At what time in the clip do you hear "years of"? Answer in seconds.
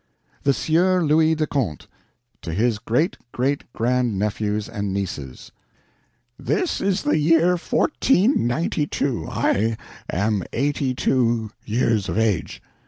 11.63-12.17